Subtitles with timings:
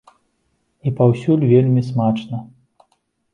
[0.87, 2.41] І паўсюль вельмі смачна.